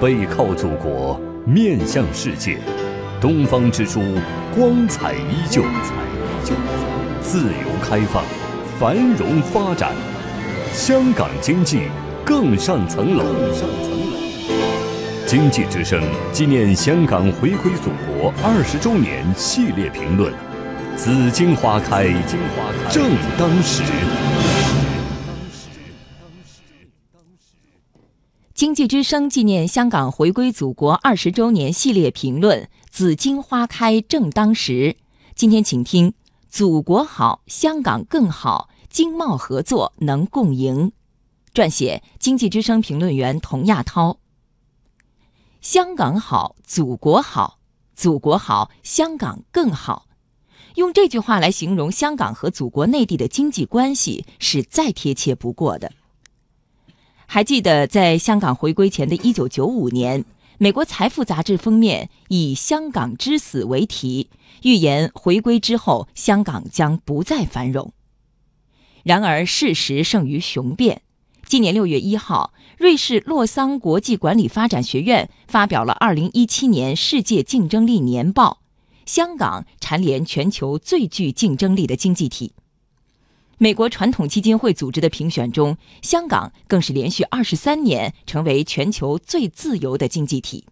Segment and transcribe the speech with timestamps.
[0.00, 2.56] 背靠祖国，面向世界，
[3.20, 4.00] 东方之珠
[4.56, 5.62] 光彩依旧，
[7.20, 8.24] 自由开放，
[8.78, 9.92] 繁荣发展，
[10.72, 11.82] 香港经济
[12.24, 13.26] 更上层楼。
[15.26, 20.32] 经济之声纪念香港回归祖国二十周年系列评论：
[20.96, 22.06] 紫荆花开
[22.88, 23.02] 正
[23.36, 23.82] 当时。
[28.60, 34.98] 经济之声纪念香港回归祖国二十周年系列评论：紫荆花开正当时。
[35.34, 36.12] 今天请听：
[36.50, 40.92] 祖国好，香港更好，经贸合作能共赢。
[41.54, 44.18] 撰写：经济之声评论员童亚涛。
[45.62, 47.60] 香港好，祖国好，
[47.96, 50.06] 祖国好，香港更好。
[50.74, 55.92] 用这句话来形容香港和祖国内地的经济关系，是再贴切不过的。
[57.32, 60.24] 还记得在香港回归前的一九九五年，
[60.58, 64.28] 美国《财富》杂志封面以“香港之死”为题，
[64.64, 67.92] 预言回归之后香港将不再繁荣。
[69.04, 71.02] 然而，事实胜于雄辩。
[71.46, 78.58] 今年六月一号，瑞士洛桑国际管理发展学院发表了二零一七年世界竞争力年报，
[79.06, 82.54] 香港蝉联全球最具竞争力的经济体。
[83.62, 90.64] 美国传统基金会组织的评选中，香港更是连续二十三年成为全球最自由的经济体。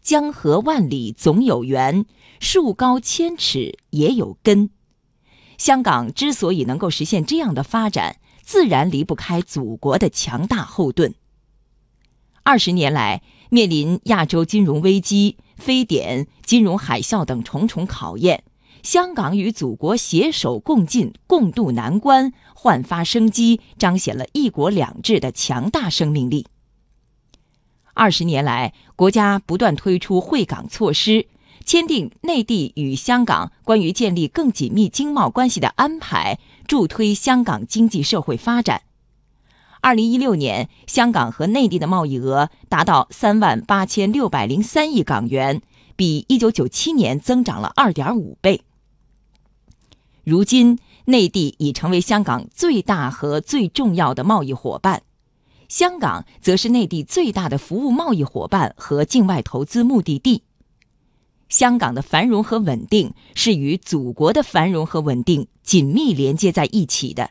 [0.00, 2.06] 江河万里总有源，
[2.38, 4.70] 树高千尺也有根。
[5.58, 11.12] 香港之所以能够实现这样的发展，自然离不开祖国的强大后盾。
[12.44, 18.44] 二十年来，面临亚洲金融危机、非典、金融海啸等重重考验。
[18.82, 26.46] 香港与祖国携手共进，共度难关，焕发生机，彰显了一国两制的强大生命力。
[27.94, 31.26] 二十年来，国家不断推出惠港措施，
[31.64, 38.82] 签订内地与香港关于建立更紧密经贸关系的安排，助推香港经济社会发展。
[39.80, 45.60] 二零一六年，香港和内地的贸易额达到三万八千六百零三亿港元，
[45.94, 48.62] 比一九九七年增长了二点五倍。
[50.24, 55.02] 如今，内地已成为香港最大和最重要的贸易伙伴，
[55.68, 60.42] 香港则是内地最大的服务贸易伙伴和境外投资目的地。
[61.48, 67.30] 香港的繁荣和稳定是与祖国的繁荣和稳定紧密连接在一起的，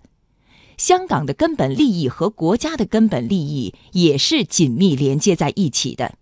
[0.78, 6.16] 香港的根本利益和国家的根本利益也是紧密连接在一起的。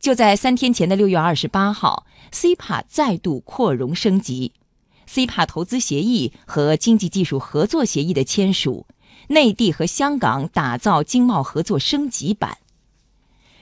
[0.00, 4.52] 就在三天前的六月二十八号，CPA 再度扩容升级。
[5.14, 8.84] CPA 投资协议和经济技术合作协议的签署，
[9.28, 12.58] 内地和香港打造经贸合作升级版。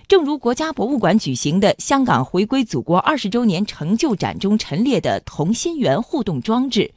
[0.09, 6.95] 正如国家博物馆举行的香港回归祖国二十周年成就展中陈列的同心圆互动装置，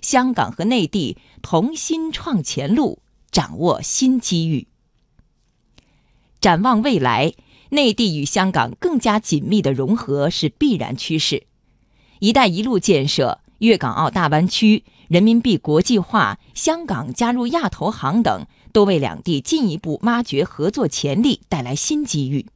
[0.00, 3.00] 香港和内地同心创前路，
[3.30, 4.66] 掌握新机遇。
[6.40, 7.34] 展望未来，
[7.68, 11.44] 内地与香港更加紧密的融合是必然趋势。
[12.20, 13.40] “一带一路”建设。
[13.60, 22.46] 粤港澳大湾区、人民币国际化、香港加入亚投行等，都为两地进一步挖掘合作潜力带来新机遇。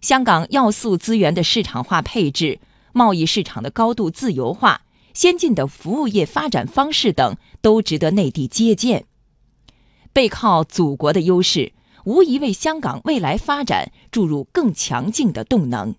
[0.00, 2.58] 香港要素资源的市场化配置、
[2.92, 9.06] 贸易市场的高度自由化、先进的服务业发展方式等，都值得内地借鉴。
[10.12, 11.72] 背靠祖国的优势，
[12.04, 15.94] 无疑为香港未来发展注入更强劲的动能。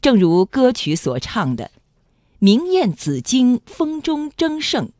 [0.00, 1.70] 正如歌曲所唱的。
[2.40, 4.90] 明艳紫荆风中争胜，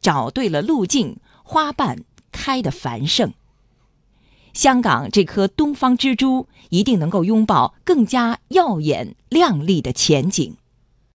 [0.00, 3.32] 找对了路径，花瓣开得繁盛。
[4.52, 10.56] 香港这颗东方之珠，一定能够拥抱更加耀眼亮丽的前景。